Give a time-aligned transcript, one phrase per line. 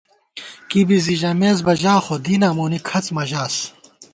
[0.69, 3.55] کِبی زی ژَمېس بہ ژا خو دیناں مونی کھڅ مہ ژاس